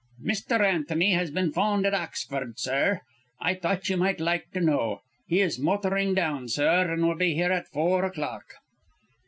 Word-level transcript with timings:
"Mr. 0.25 0.59
Antony 0.61 1.11
has 1.11 1.29
been 1.29 1.51
'phoned 1.51 1.85
at 1.85 1.93
Oxford, 1.93 2.57
sir. 2.57 3.01
I 3.39 3.53
thought 3.53 3.87
you 3.87 3.97
might 3.97 4.19
like 4.19 4.49
to 4.53 4.59
know. 4.59 5.01
He 5.27 5.41
is 5.41 5.59
motoring 5.59 6.15
down, 6.15 6.49
sir, 6.49 6.91
and 6.91 7.05
will 7.07 7.13
be 7.13 7.35
here 7.35 7.51
at 7.51 7.67
four 7.67 8.03
o'clock." 8.03 8.45